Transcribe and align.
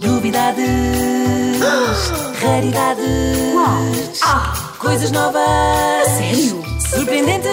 Novidades, 0.00 0.66
raridades, 2.40 3.04
coisas 4.78 5.10
novas, 5.10 5.42
sério? 6.16 6.62
surpreendentes. 6.88 7.50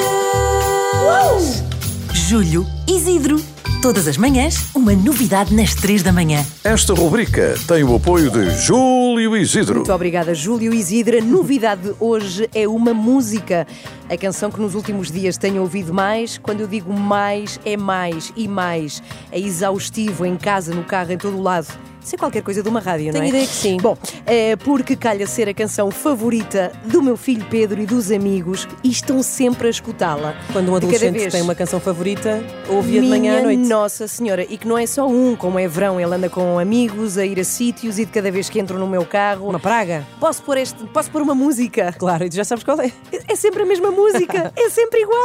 Julho 2.13 2.65
Isidro. 2.87 3.41
Todas 3.81 4.07
as 4.07 4.17
manhãs, 4.17 4.67
uma 4.75 4.93
novidade 4.93 5.53
nas 5.55 5.75
três 5.75 6.01
da 6.01 6.11
manhã. 6.11 6.43
Esta 6.63 6.93
rubrica 6.93 7.55
tem 7.67 7.83
o 7.83 7.95
apoio 7.95 8.31
de 8.31 8.49
Júlio 8.61 9.35
Isidro. 9.37 9.77
Muito 9.77 9.93
obrigada, 9.93 10.33
Júlio 10.33 10.73
Isidra. 10.73 11.21
Novidade 11.21 11.81
de 11.81 11.95
hoje 11.99 12.49
é 12.53 12.67
uma 12.67 12.93
música. 12.93 13.67
A 14.09 14.17
canção 14.17 14.49
que 14.49 14.59
nos 14.59 14.73
últimos 14.73 15.11
dias 15.11 15.37
tenho 15.37 15.61
ouvido 15.61 15.93
mais, 15.93 16.37
quando 16.37 16.61
eu 16.61 16.67
digo 16.67 16.91
mais, 16.93 17.59
é 17.63 17.77
mais 17.77 18.33
e 18.35 18.47
mais. 18.47 19.03
É 19.31 19.39
exaustivo 19.39 20.25
em 20.25 20.35
casa, 20.35 20.73
no 20.73 20.83
carro, 20.83 21.11
em 21.11 21.17
todo 21.17 21.37
o 21.37 21.41
lado. 21.41 21.67
É 22.13 22.17
qualquer 22.17 22.41
coisa 22.43 22.63
de 22.63 22.69
uma 22.69 22.79
rádio, 22.79 23.07
não 23.07 23.13
Tenho 23.13 23.25
é? 23.25 23.27
ideia 23.29 23.45
que 23.47 23.53
sim. 23.53 23.77
Bom, 23.77 23.97
é 24.25 24.55
porque 24.55 24.95
calha 24.95 25.27
ser 25.27 25.49
a 25.49 25.53
canção 25.53 25.91
favorita 25.91 26.71
do 26.85 27.01
meu 27.01 27.17
filho 27.17 27.45
Pedro 27.49 27.81
e 27.81 27.85
dos 27.85 28.11
amigos 28.11 28.67
e 28.83 28.89
estão 28.89 29.21
sempre 29.21 29.67
a 29.67 29.69
escutá-la. 29.69 30.33
Quando 30.53 30.71
um 30.71 30.75
adolescente 30.75 31.27
tem 31.29 31.41
uma 31.41 31.55
canção 31.55 31.79
favorita, 31.79 32.41
ouvia 32.69 33.01
de 33.01 33.07
manhã 33.07 33.39
à 33.39 33.41
noite. 33.43 33.63
Nossa 33.63 34.07
Senhora, 34.07 34.43
e 34.49 34.57
que 34.57 34.67
não 34.67 34.77
é 34.77 34.85
só 34.85 35.07
um, 35.07 35.35
como 35.35 35.59
é 35.59 35.67
verão, 35.67 35.99
ele 35.99 36.13
anda 36.13 36.29
com 36.29 36.57
amigos 36.57 37.17
a 37.17 37.25
ir 37.25 37.39
a 37.39 37.43
sítios 37.43 37.99
e 37.99 38.05
de 38.05 38.11
cada 38.11 38.31
vez 38.31 38.49
que 38.49 38.59
entro 38.59 38.79
no 38.79 38.87
meu 38.87 39.05
carro, 39.05 39.49
Uma 39.49 39.59
praga? 39.59 40.05
posso 40.19 40.41
pôr, 40.43 40.57
este, 40.57 40.85
posso 40.87 41.11
pôr 41.11 41.21
uma 41.21 41.35
música. 41.35 41.93
Claro, 41.97 42.23
e 42.25 42.29
tu 42.29 42.35
já 42.35 42.43
sabes 42.45 42.63
qual 42.63 42.79
é. 42.79 42.91
É 43.27 43.35
sempre 43.35 43.63
a 43.63 43.65
mesma 43.65 43.91
música, 43.91 44.53
é 44.55 44.69
sempre 44.69 45.01
igual. 45.01 45.15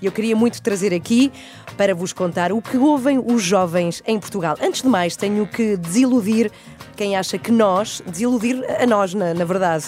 E 0.00 0.06
eu 0.06 0.12
queria 0.12 0.34
muito 0.34 0.60
trazer 0.60 0.92
aqui 0.92 1.32
para 1.76 1.94
vos 1.94 2.12
contar 2.12 2.52
o 2.52 2.60
que 2.60 2.76
ouvem 2.76 3.18
os 3.24 3.42
jovens 3.42 4.02
em 4.06 4.18
Portugal. 4.18 4.56
Antes 4.60 4.82
de 4.82 4.88
mais, 4.88 5.16
tenho 5.16 5.46
que 5.46 5.76
desiludir 5.92 6.50
quem 6.96 7.16
acha 7.16 7.38
que 7.38 7.50
nós, 7.50 8.02
desiludir 8.06 8.64
a 8.80 8.86
nós, 8.86 9.14
na, 9.14 9.34
na 9.34 9.44
verdade, 9.44 9.84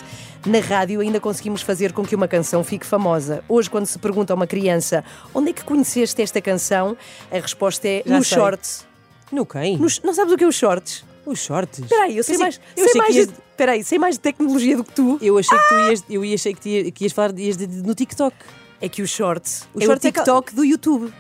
na 0.47 0.59
rádio 0.61 1.01
ainda 1.01 1.19
conseguimos 1.21 1.63
fazer 1.63 1.93
com 1.93 2.05
que 2.05 2.15
uma 2.15 2.29
canção 2.29 2.63
fique 2.63 2.85
famosa. 2.87 3.43
Hoje, 3.49 3.71
quando 3.71 3.87
se 3.87 3.99
pergunta 3.99 4.33
a 4.33 4.37
uma 4.37 4.47
criança 4.47 5.03
onde 5.35 5.51
é 5.51 5.53
que 5.53 5.65
conheceste 5.65 6.21
esta 6.23 6.41
canção, 6.41 6.97
a 7.31 7.37
resposta 7.39 7.89
é 7.89 8.03
Já 8.05 8.19
no 8.19 8.25
sei. 8.25 8.39
shorts. 8.39 8.87
No 9.33 9.47
quem? 9.47 9.77
Nos- 9.79 10.01
não 10.03 10.13
sabes 10.15 10.33
o 10.33 10.37
que 10.37 10.45
é 10.45 10.47
os 10.47 10.55
shorts? 10.55 11.05
Os 11.27 11.39
shorts. 11.41 11.79
Espera 11.81 12.05
aí, 12.05 12.17
eu 12.19 12.25
sei 12.25 12.37
mais, 12.37 12.61
eu 12.77 12.89
sei 12.89 13.01
mais, 13.01 13.17
ias- 13.17 13.27
de, 13.29 13.33
espera 13.33 13.73
aí, 13.73 13.83
sei 13.85 13.99
mais 13.99 14.15
de 14.17 14.21
tecnologia 14.21 14.77
do 14.77 14.85
que 14.85 14.93
tu. 14.93 15.19
Eu 15.23 15.39
achei 15.39 15.57
que 15.59 15.69
tu 15.69 15.75
ias, 15.91 16.05
eu 16.11 16.25
ia- 16.25 16.35
achei 16.35 16.53
que, 16.55 16.61
tu 16.61 16.69
ia- 16.69 16.91
que 16.91 17.05
ias 17.05 17.13
falar 17.13 17.39
ias 17.39 17.57
de- 17.57 17.67
de- 17.67 17.83
no 17.83 17.95
TikTok. 17.95 18.37
É 18.83 18.89
que 18.89 19.01
o 19.01 19.09
Shorts 19.09 19.67
O 19.73 19.81
é 19.81 19.87
Shorts 19.87 20.05
o 20.05 20.09
é 20.09 20.13
TikTok 20.13 20.55
do 20.55 20.63
YouTube. 20.65 21.11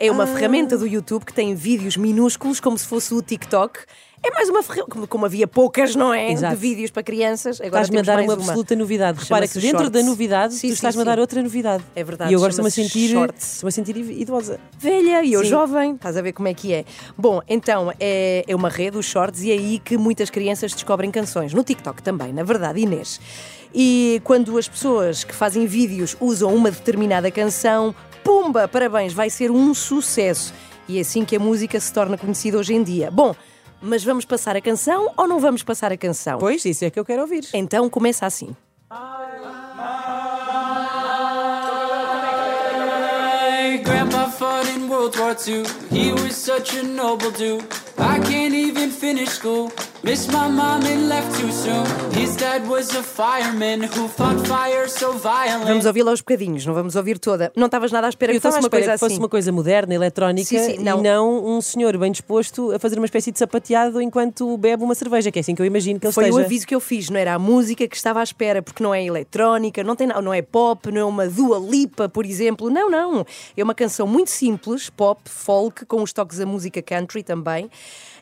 É 0.00 0.10
uma 0.10 0.24
Ah. 0.24 0.26
ferramenta 0.28 0.76
do 0.78 0.86
YouTube 0.86 1.24
que 1.24 1.32
tem 1.34 1.54
vídeos 1.54 1.96
minúsculos, 1.96 2.60
como 2.60 2.78
se 2.78 2.86
fosse 2.86 3.12
o 3.14 3.20
TikTok. 3.20 3.80
É 4.20 4.30
mais 4.32 4.48
uma 4.48 4.62
ferramenta, 4.64 4.90
como, 4.90 5.06
como 5.06 5.26
havia 5.26 5.46
poucas, 5.46 5.94
não 5.94 6.12
é? 6.12 6.32
Exato. 6.32 6.54
De 6.54 6.60
vídeos 6.60 6.90
para 6.90 7.02
crianças. 7.04 7.60
Agora 7.60 7.82
Estás-me 7.82 7.98
a 7.98 8.02
dar 8.02 8.20
uma 8.20 8.32
absoluta 8.32 8.74
novidade. 8.74 9.20
Repara 9.22 9.46
que 9.46 9.54
dentro 9.60 9.78
Shorts. 9.78 9.90
da 9.92 10.02
novidade, 10.02 10.54
Sim, 10.54 10.68
tu 10.68 10.74
estás-me 10.74 11.02
a 11.02 11.04
dar 11.04 11.18
outra 11.20 11.40
novidade. 11.42 11.84
É 11.94 12.02
verdade, 12.02 12.30
E 12.30 12.34
eu 12.34 12.38
agora 12.38 12.50
estou-me 12.50 12.68
a 12.68 12.70
sentir, 12.70 13.10
estou-me 13.16 13.68
a 13.68 13.70
sentir 13.70 13.96
idosa. 13.96 14.58
Velha 14.76 15.22
e 15.24 15.32
eu 15.32 15.42
Sim. 15.44 15.50
jovem, 15.50 15.94
estás 15.94 16.16
a 16.16 16.22
ver 16.22 16.32
como 16.32 16.48
é 16.48 16.54
que 16.54 16.72
é. 16.72 16.84
Bom, 17.16 17.40
então 17.48 17.92
é, 18.00 18.44
é 18.46 18.56
uma 18.56 18.68
rede, 18.68 18.98
os 18.98 19.06
shorts, 19.06 19.42
e 19.42 19.50
é 19.52 19.54
aí 19.54 19.78
que 19.78 19.96
muitas 19.96 20.30
crianças 20.30 20.72
descobrem 20.72 21.10
canções. 21.12 21.54
No 21.54 21.62
TikTok 21.62 22.02
também, 22.02 22.32
na 22.32 22.42
verdade, 22.42 22.80
Inês. 22.80 23.20
E 23.72 24.20
quando 24.24 24.56
as 24.58 24.66
pessoas 24.66 25.22
que 25.22 25.34
fazem 25.34 25.66
vídeos 25.66 26.16
usam 26.20 26.52
uma 26.54 26.70
determinada 26.70 27.30
canção, 27.30 27.94
pumba, 28.22 28.68
parabéns, 28.68 29.12
vai 29.12 29.30
ser 29.30 29.50
um 29.50 29.72
sucesso. 29.74 30.52
E 30.88 30.98
é 30.98 31.00
assim 31.00 31.24
que 31.24 31.36
a 31.36 31.40
música 31.40 31.78
se 31.78 31.92
torna 31.92 32.16
conhecida 32.16 32.58
hoje 32.58 32.74
em 32.74 32.82
dia. 32.82 33.10
Bom, 33.10 33.34
mas 33.80 34.02
vamos 34.02 34.24
passar 34.24 34.56
a 34.56 34.60
canção 34.60 35.12
ou 35.16 35.28
não 35.28 35.38
vamos 35.38 35.62
passar 35.62 35.92
a 35.92 35.96
canção? 35.96 36.38
Pois, 36.38 36.64
isso 36.64 36.84
é 36.84 36.90
que 36.90 36.98
eu 36.98 37.04
quero 37.04 37.22
ouvir. 37.22 37.44
Então 37.52 37.88
começa 37.88 38.26
assim. 38.26 38.56
My 43.68 43.78
grandpa 43.84 44.30
fought 44.30 44.66
in 44.68 44.88
World 44.88 45.18
War 45.18 45.36
II. 45.46 45.64
He 45.90 46.12
was 46.12 46.34
such 46.34 46.74
a 46.76 46.82
noble 46.82 47.30
dude. 47.30 47.64
I 47.98 48.18
can't 48.20 48.54
even 48.54 48.90
finish 48.90 49.30
school. 49.30 49.70
Missed 50.04 50.28
my 50.30 50.48
mom 50.48 50.84
and 50.86 51.08
left 51.08 51.40
too 51.40 51.50
soon. 51.50 51.84
His 52.14 52.36
dad 52.36 52.68
was 52.68 52.88
a 52.94 53.02
fireman 53.02 53.82
who 53.82 54.06
fought 54.06 54.46
fire 54.46 54.88
so 54.88 55.12
violent. 55.12 55.66
Vamos 55.66 55.86
ouvi-la 55.86 56.12
aos 56.12 56.20
bocadinhos, 56.20 56.64
não 56.64 56.72
vamos 56.72 56.94
ouvir 56.94 57.18
toda. 57.18 57.50
Não 57.56 57.66
estavas 57.66 57.90
nada 57.90 58.06
à 58.06 58.08
espera 58.08 58.30
Eu 58.32 58.36
que 58.36 58.40
fosse 58.40 58.56
à 58.58 58.60
uma 58.60 58.66
espera 58.68 58.82
coisa 58.84 58.92
que 58.92 58.98
fosse 59.00 59.12
assim. 59.14 59.20
uma 59.20 59.28
coisa 59.28 59.50
moderna, 59.50 59.92
eletrónica 59.92 60.48
Sim, 60.48 60.76
sim, 60.76 60.84
não. 60.84 61.00
e 61.00 61.02
não 61.02 61.44
um 61.44 61.60
senhor 61.60 61.98
bem 61.98 62.12
disposto 62.12 62.70
a 62.70 62.78
fazer 62.78 62.96
uma 62.96 63.06
espécie 63.06 63.32
de 63.32 63.40
sapateado 63.40 64.00
enquanto 64.00 64.56
bebe 64.56 64.84
uma 64.84 64.94
cerveja, 64.94 65.32
que 65.32 65.40
é 65.40 65.42
assim 65.42 65.54
que 65.56 65.60
eu 65.62 65.66
imagino 65.66 65.98
que 65.98 66.06
ele 66.06 66.12
Foi 66.12 66.24
esteja. 66.26 66.42
o 66.42 66.44
aviso 66.44 66.66
que 66.66 66.74
eu 66.76 66.80
fiz, 66.80 67.10
não 67.10 67.18
era 67.18 67.34
a 67.34 67.38
música 67.38 67.86
que 67.88 67.96
estava 67.96 68.20
à 68.20 68.22
espera, 68.22 68.62
porque 68.62 68.80
não 68.82 68.94
é 68.94 69.04
eletrónica, 69.04 69.82
não, 69.82 69.96
tem, 69.96 70.06
não 70.06 70.32
é 70.32 70.40
pop, 70.42 70.92
não 70.92 71.00
é 71.00 71.04
uma 71.04 71.26
Dua 71.26 71.58
Lipa, 71.58 72.08
por 72.08 72.24
exemplo. 72.24 72.70
Não, 72.70 72.88
não. 72.88 73.26
É 73.56 73.64
uma 73.64 73.74
canção 73.74 74.06
muito 74.06 74.30
simples, 74.30 74.88
pop, 74.90 75.20
folk, 75.28 75.84
com 75.86 76.02
os 76.02 76.12
toques 76.12 76.38
da 76.38 76.46
música 76.46 76.80
country 76.80 77.24
também. 77.24 77.68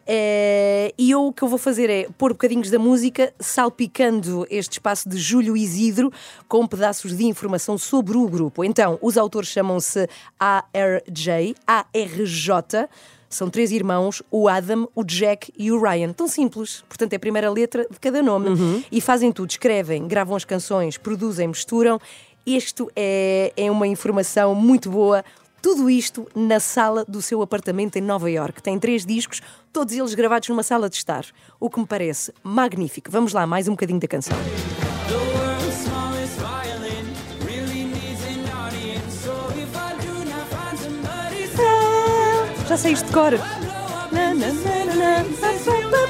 Eh, 0.07 0.95
e 0.97 1.11
eu 1.11 1.27
o 1.27 1.33
que 1.33 1.43
eu 1.43 1.49
vou 1.49 1.59
fazer 1.59 1.91
é 1.91 2.09
pôr 2.17 2.33
bocadinhos 2.33 2.71
da 2.71 2.79
música, 2.79 3.35
salpicando 3.41 4.47
este 4.49 4.73
espaço 4.73 5.09
de 5.09 5.19
Júlio 5.19 5.57
Isidro 5.57 6.13
com 6.47 6.67
pedaços 6.67 7.17
de 7.17 7.25
informação 7.25 7.77
sobre 7.77 8.17
o 8.17 8.29
grupo. 8.29 8.65
Então, 8.65 8.99
os 9.03 9.19
autores 9.19 9.49
chamam-se 9.49 10.09
ARJ, 10.39 11.57
ARJ. 11.67 12.89
São 13.29 13.51
três 13.51 13.73
irmãos, 13.73 14.23
o 14.31 14.49
Adam, 14.49 14.89
o 14.95 15.03
Jack 15.03 15.53
e 15.59 15.73
o 15.73 15.83
Ryan. 15.83 16.13
Tão 16.13 16.29
simples. 16.29 16.85
Portanto, 16.89 17.13
é 17.13 17.17
a 17.17 17.21
primeira 17.21 17.51
letra 17.51 17.87
de 17.91 17.99
cada 17.99 18.23
nome. 18.23 18.85
E 18.91 19.01
fazem 19.01 19.33
tudo. 19.33 19.51
Escrevem, 19.51 20.07
gravam 20.07 20.37
as 20.37 20.45
canções, 20.45 20.97
produzem, 20.97 21.49
misturam. 21.49 22.01
Isto 22.47 22.89
é, 22.95 23.53
é 23.57 23.69
uma 23.69 23.89
informação 23.89 24.55
muito 24.55 24.89
boa. 24.89 25.25
Tudo 25.67 25.91
isto 25.91 26.29
na 26.33 26.61
sala 26.61 27.05
do 27.05 27.21
seu 27.21 27.43
apartamento 27.43 27.97
em 27.97 28.01
Nova 28.01 28.31
York. 28.31 28.63
Tem 28.63 28.79
três 28.79 29.05
discos, 29.05 29.43
todos 29.73 29.93
eles 29.93 30.15
gravados 30.15 30.49
numa 30.49 30.63
sala 30.63 30.89
de 30.89 30.95
estar. 30.95 31.27
O 31.59 31.69
que 31.69 31.81
me 31.81 31.85
parece 31.85 32.33
magnífico. 32.41 33.11
Vamos 33.11 33.33
lá, 33.33 33.49
mais 33.49 33.67
um 33.67 33.73
bocadinho 33.73 33.99
da 33.99 34.07
canção. 34.07 34.37
Já 42.69 42.77
sei 42.77 42.93
isto 42.93 43.07
de 43.07 43.13
cor. 43.13 43.33
Na, 44.13 44.35
na, 44.35 44.47
na, 44.47 46.06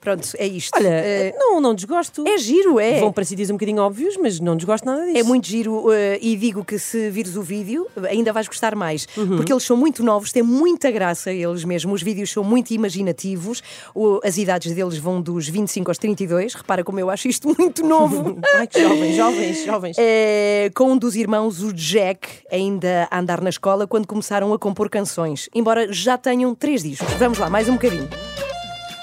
Pronto, 0.00 0.28
é 0.38 0.46
isto. 0.46 0.74
Olha, 0.76 0.88
Eh, 0.88 1.34
não, 1.38 1.60
não 1.60 1.74
desgosto. 1.74 2.24
é 2.26 2.38
giro, 2.38 2.80
é. 2.80 3.00
Vão 3.00 3.12
para 3.12 3.22
sítios 3.24 3.50
um 3.50 3.54
bocadinho 3.54 3.82
óbvios, 3.82 4.16
mas 4.16 4.40
não 4.40 4.56
desgosto 4.56 4.86
nada 4.86 5.04
disso. 5.04 5.18
É 5.18 5.22
muito 5.22 5.46
giro 5.46 5.92
eh, 5.92 6.18
e 6.22 6.36
digo 6.36 6.64
que 6.64 6.78
se 6.78 7.10
vires 7.10 7.36
o 7.36 7.42
vídeo 7.42 7.86
ainda 8.08 8.32
vais 8.32 8.48
gostar 8.48 8.74
mais, 8.74 9.04
porque 9.36 9.52
eles 9.52 9.62
são 9.62 9.76
muito 9.76 10.02
novos, 10.02 10.32
têm 10.32 10.42
muita 10.42 10.90
graça 10.90 11.30
eles 11.32 11.64
mesmos, 11.64 11.96
os 11.96 12.02
vídeos 12.02 12.30
são 12.30 12.42
muito 12.42 12.70
imaginativos, 12.70 13.62
o- 13.94 14.20
as 14.24 14.38
idades 14.38 14.72
deles 14.74 14.96
vão 14.96 15.20
dos 15.20 15.46
25 15.48 15.90
aos 15.90 15.98
32, 15.98 16.54
repara 16.54 16.82
como 16.82 16.98
eu 16.98 17.10
acho 17.10 17.28
isto 17.28 17.54
muito 17.58 17.84
novo. 17.86 18.38
Ai, 18.56 18.66
que 18.66 18.80
jovens, 18.80 19.14
jovens, 19.16 19.64
jovens. 19.66 19.96
É, 19.98 20.70
com 20.74 20.92
um 20.92 20.96
dos 20.96 21.14
irmãos, 21.14 21.62
o 21.62 21.72
Jack, 21.74 22.26
ainda 22.50 23.06
a 23.10 23.18
andar 23.18 23.40
na 23.42 23.50
escola 23.50 23.86
quando 23.86 24.06
começaram 24.06 24.52
a 24.54 24.58
compor 24.58 24.88
canções, 24.88 25.48
embora 25.54 25.92
já 25.92 26.16
tenham 26.16 26.54
três 26.54 26.82
discos. 26.82 27.12
Vamos 27.18 27.38
lá, 27.38 27.50
mais 27.50 27.68
um 27.68 27.74
bocadinho. 27.74 28.08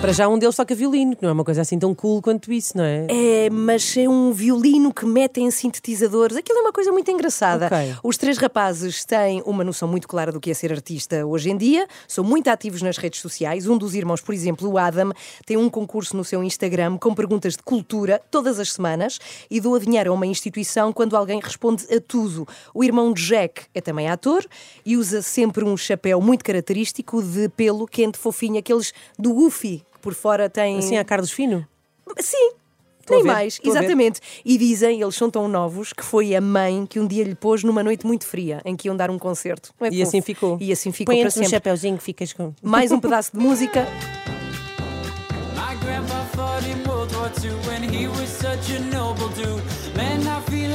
Para 0.00 0.12
já 0.12 0.28
um 0.28 0.38
deles 0.38 0.54
toca 0.54 0.74
violino, 0.74 1.16
que 1.16 1.22
não 1.22 1.30
é 1.30 1.32
uma 1.32 1.44
coisa 1.44 1.62
assim 1.62 1.78
tão 1.78 1.94
cool 1.94 2.20
quanto 2.20 2.52
isso, 2.52 2.76
não 2.76 2.84
é? 2.84 3.06
É, 3.08 3.50
mas 3.50 3.96
é 3.96 4.06
um 4.06 4.32
violino 4.32 4.92
que 4.92 5.06
metem 5.06 5.50
sintetizadores. 5.50 6.36
Aquilo 6.36 6.58
é 6.58 6.60
uma 6.60 6.72
coisa 6.72 6.92
muito 6.92 7.10
engraçada. 7.10 7.66
Ok. 7.66 7.96
Os 8.02 8.18
três 8.18 8.36
rapazes 8.36 9.02
têm 9.06 9.42
uma 9.46 9.64
noção 9.64 9.88
muito 9.88 10.06
clara 10.06 10.30
do 10.30 10.38
que 10.38 10.50
é 10.50 10.54
ser 10.54 10.70
artista 10.72 11.24
hoje 11.24 11.50
em 11.50 11.56
dia, 11.56 11.88
são 12.06 12.22
muito 12.22 12.48
ativos 12.48 12.82
nas 12.82 12.98
redes 12.98 13.20
sociais. 13.20 13.66
Um 13.66 13.78
dos 13.78 13.94
irmãos, 13.94 14.20
por 14.20 14.34
exemplo, 14.34 14.70
o 14.70 14.76
Adam, 14.76 15.10
tem 15.46 15.56
um 15.56 15.70
concurso 15.70 16.14
no 16.14 16.24
seu 16.24 16.44
Instagram 16.44 16.98
com 16.98 17.14
perguntas 17.14 17.54
de 17.54 17.62
cultura 17.62 18.20
todas 18.30 18.60
as 18.60 18.72
semanas 18.72 19.18
e 19.50 19.58
doa 19.58 19.80
dinheiro 19.80 20.10
a 20.10 20.14
uma 20.14 20.26
instituição 20.26 20.92
quando 20.92 21.16
alguém 21.16 21.40
responde 21.40 21.86
a 21.90 21.98
tudo. 21.98 22.46
O 22.74 22.84
irmão 22.84 23.14
Jack 23.14 23.62
é 23.74 23.80
também 23.80 24.10
ator 24.10 24.44
e 24.84 24.98
usa 24.98 25.22
sempre 25.22 25.64
um 25.64 25.78
chapéu 25.78 26.20
muito 26.20 26.44
característico 26.44 27.22
de 27.22 27.48
pelo 27.48 27.86
quente 27.86 28.18
fofinho, 28.18 28.58
aqueles 28.58 28.92
do 29.18 29.32
Goofy, 29.32 29.82
por 30.04 30.12
fora 30.12 30.50
tem. 30.50 30.76
Assim, 30.76 30.98
a 30.98 31.04
Carlos 31.04 31.30
Fino. 31.30 31.66
Sim, 32.20 32.50
Estou 33.00 33.16
Nem 33.16 33.24
ver, 33.24 33.32
mais, 33.32 33.54
estou 33.54 33.72
exatamente. 33.72 34.20
E 34.44 34.58
dizem, 34.58 35.00
eles 35.00 35.14
são 35.14 35.30
tão 35.30 35.48
novos, 35.48 35.94
que 35.94 36.04
foi 36.04 36.34
a 36.34 36.40
mãe 36.42 36.86
que 36.86 37.00
um 37.00 37.06
dia 37.06 37.24
lhe 37.24 37.34
pôs 37.34 37.64
numa 37.64 37.82
noite 37.82 38.06
muito 38.06 38.26
fria, 38.26 38.60
em 38.66 38.76
que 38.76 38.88
iam 38.88 38.96
dar 38.96 39.10
um 39.10 39.18
concerto. 39.18 39.72
É 39.80 39.86
E 39.86 39.90
fofo? 39.90 40.02
assim 40.02 40.20
ficou. 40.20 40.58
E 40.60 40.70
assim 40.72 40.92
ficou 40.92 41.14
Põe 41.14 41.22
para 41.22 41.28
antes 41.28 41.38
um 41.38 41.48
chapéuzinho 41.48 41.96
que 41.96 42.04
ficas 42.04 42.34
com. 42.34 42.52
Mais 42.62 42.92
um 42.92 43.00
pedaço 43.00 43.32
de 43.32 43.38
música. 43.42 43.86
My 45.54 45.74
grandpa 45.82 46.24
fought 46.34 46.66
in 46.68 46.86
World 46.88 47.14
War 47.16 47.30
II 47.42 47.50
and 47.74 47.90
he 47.94 48.06
was 48.08 48.28
such 48.28 48.76
a 48.76 48.80
noble 48.94 49.28
dude. 49.30 49.83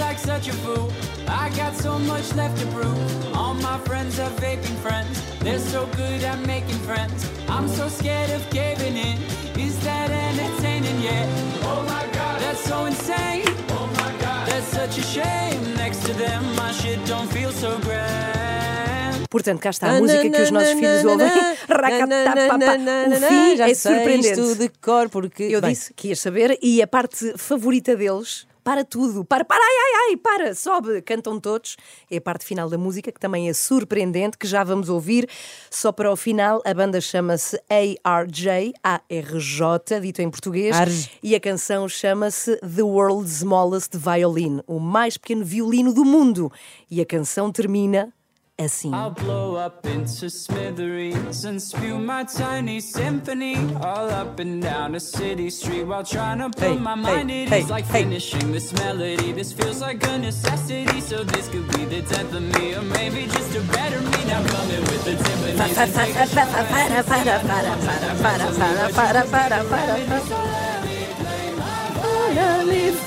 Like 0.10 0.18
such 0.18 0.48
a 0.48 0.54
fool. 0.66 0.92
I 1.28 1.52
got 1.56 1.76
so 1.76 2.00
much 2.00 2.34
left 2.34 2.60
to 2.62 2.66
prove. 2.74 2.98
All 3.36 3.54
my 3.54 3.78
friends 3.86 4.18
are 4.18 4.32
vaping 4.42 4.76
friends. 4.82 5.22
They're 5.38 5.60
so 5.60 5.86
good 6.02 6.24
at 6.24 6.40
making 6.48 6.82
friends. 6.90 7.30
I'm 7.48 7.68
so 7.68 7.88
scared 7.90 8.32
of 8.32 8.42
in. 8.52 9.20
Is 9.56 9.78
that 9.86 10.10
entertaining 10.10 11.00
yet? 11.04 11.28
Oh 11.62 11.86
my 11.86 12.06
god, 12.18 12.42
that's 12.42 12.64
so 12.66 12.88
insane. 12.88 13.46
Oh 13.78 13.86
my 14.02 14.12
god, 14.20 14.50
that's 14.50 14.70
such 14.80 14.98
a 14.98 15.04
shame. 15.04 15.76
Next 15.76 16.04
to 16.08 16.14
them, 16.14 16.42
my 16.56 16.72
shit 16.72 16.98
don't 17.06 17.32
feel 17.32 17.52
so 17.52 17.78
grand. 17.78 19.28
Portanto, 19.30 19.62
cá 19.62 19.70
está 19.70 19.92
a 19.92 20.00
música 20.00 20.28
que 20.28 20.42
os 20.42 20.50
nossos 20.50 20.74
filhos 20.74 21.06
ouvem. 21.06 21.28
O 21.28 23.28
fim 23.28 23.58
Já 23.58 23.70
é 23.70 23.76
surpreendente. 23.76 24.42
isto 24.42 24.56
de 24.56 24.70
cor, 24.82 25.08
porque. 25.10 25.44
Eu 25.44 25.62
Bem, 25.62 25.70
disse 25.70 25.94
que 25.94 26.08
ias 26.08 26.20
saber 26.20 26.58
e 26.64 26.82
a 26.82 26.88
parte 26.88 27.36
favorita 27.38 27.96
deles. 27.96 28.49
Para 28.64 28.84
tudo, 28.84 29.24
para, 29.24 29.46
para, 29.46 29.62
ai, 29.62 29.62
ai, 29.64 30.10
ai, 30.10 30.18
para, 30.18 30.56
sobe, 30.56 31.02
cantam 31.02 31.40
todos. 31.40 31.78
É 32.10 32.18
a 32.18 32.22
parte 32.22 32.46
final 32.46 32.70
da 32.70 32.78
música 32.78 33.12
que 33.12 33.20
também 33.20 33.50
é 33.50 33.54
surpreendente, 33.54 34.38
que 34.38 34.48
já 34.48 34.64
vamos 34.64 34.90
ouvir. 34.90 35.28
Só 35.72 35.92
para 35.92 36.12
o 36.12 36.16
final, 36.16 36.62
a 36.66 36.74
banda 36.74 37.00
chama-se 37.02 37.60
ARJ, 38.04 38.74
A-R-J, 38.84 40.00
dito 40.02 40.22
em 40.22 40.30
português, 40.30 40.76
Arj. 40.76 41.10
e 41.24 41.36
a 41.36 41.40
canção 41.40 41.88
chama-se 41.88 42.58
The 42.58 42.84
World's 42.84 43.38
Smallest 43.38 43.98
Violin, 43.98 44.62
o 44.68 44.80
mais 44.80 45.18
pequeno 45.18 45.44
violino 45.44 45.94
do 45.94 46.04
mundo. 46.06 46.52
E 46.92 47.02
a 47.02 47.06
canção 47.06 47.52
termina 47.52 48.14
assim. 48.60 48.94
I'll 48.94 49.12
blow 49.12 49.56
up 49.56 49.86
into 49.86 50.30
smithereens 50.30 51.46
and 51.46 51.62
spew 51.62 51.98
my 51.98 52.26
tiny 52.26 52.80
symphony 52.80 53.56
all 53.82 54.10
up 54.10 54.40
and 54.40 54.62
down 54.62 54.96
a 54.96 55.00
city 55.00 55.50
street 55.50 55.84
while 55.84 56.04
trying 56.04 56.40
to 56.40 56.50
put 56.50 56.72
hey, 56.72 56.78
my 56.78 56.96
mind 56.96 57.32
hey, 57.32 57.44
at 57.44 57.48
ease. 57.48 57.68
Hey, 57.68 57.72
like 57.72 57.86
hey. 57.86 58.04
finishing 58.04 58.52
this 58.52 58.74
melody, 58.74 59.32
this 59.32 59.54
feels 59.54 59.82
like 59.82 60.06
a 60.06 60.18
necessity. 60.18 61.00
So 61.02 61.24
this 61.24 61.48
could 61.48 61.68
be 61.70 61.86
the 61.86 62.02
tenth 62.02 62.34
of 62.34 62.44
me, 62.44 62.76
or 62.76 62.82
maybe 62.82 63.26
just 63.28 63.56
a 63.56 63.62
better 63.74 64.02
me. 64.02 64.26
Now 64.26 64.42
with 64.42 65.06
the. 65.06 65.40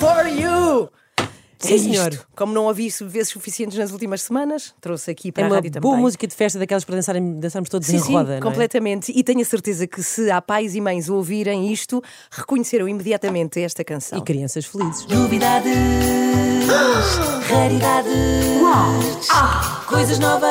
For 0.03 0.27
you! 0.27 0.91
Sim, 1.63 1.75
É 1.75 1.79
senhor. 1.79 2.13
isto. 2.13 2.27
Como 2.37 2.53
não 2.53 2.65
ouvi 2.65 2.89
vezes 3.07 3.29
suficientes 3.31 3.79
nas 3.79 3.93
últimas 3.93 4.23
semanas, 4.23 4.75
trouxe 4.81 5.11
aqui 5.11 5.31
para 5.33 5.43
É 5.43 5.47
a 5.47 5.49
uma 5.49 5.57
rádio 5.57 5.71
boa 5.81 5.93
também. 5.93 6.01
música 6.05 6.27
de 6.27 6.35
festa 6.35 6.59
daquelas 6.59 6.85
para 6.85 6.97
dançarem, 6.97 7.39
dançarmos 7.41 7.69
todos 7.71 7.87
Sim, 7.89 7.97
em 7.97 8.01
sim, 8.01 8.13
roda. 8.13 8.31
não 8.31 8.37
é? 8.37 8.41
completamente. 8.41 9.13
E 9.15 9.23
tenho 9.23 9.41
a 9.41 9.45
certeza 9.45 9.87
que 9.87 10.03
se 10.03 10.31
há 10.31 10.41
pais 10.43 10.75
e 10.75 10.81
mães 10.81 11.09
ouvirem 11.09 11.73
isto, 11.73 12.03
reconheceram 12.31 12.89
imediatamente 12.89 13.61
esta 13.61 13.85
canção. 13.85 14.19
E 14.19 14.23
crianças 14.23 14.65
felizes. 14.67 15.07
Novidades, 15.07 15.73
raridades, 17.49 19.29
ah, 19.31 19.85
coisas 19.87 20.19
novas. 20.19 20.51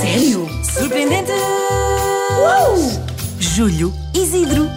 Sério? 0.00 0.46
Surpreendentes. 0.72 1.34
Julho 3.40 3.92
Isidro. 4.14 4.68